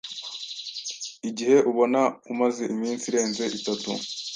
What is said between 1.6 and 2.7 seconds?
ubona umaze